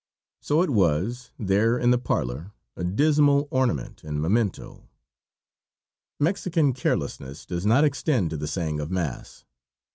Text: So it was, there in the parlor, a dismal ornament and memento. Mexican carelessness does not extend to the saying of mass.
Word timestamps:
So 0.41 0.63
it 0.63 0.71
was, 0.71 1.29
there 1.37 1.77
in 1.77 1.91
the 1.91 1.99
parlor, 1.99 2.53
a 2.75 2.83
dismal 2.83 3.47
ornament 3.51 4.03
and 4.03 4.19
memento. 4.19 4.89
Mexican 6.19 6.73
carelessness 6.73 7.45
does 7.45 7.67
not 7.67 7.83
extend 7.83 8.31
to 8.31 8.37
the 8.37 8.47
saying 8.47 8.79
of 8.79 8.89
mass. 8.89 9.45